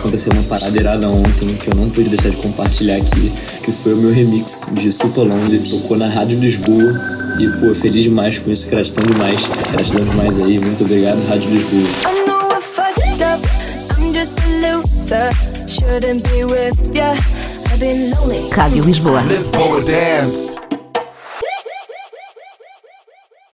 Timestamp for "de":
2.30-2.36, 4.72-4.92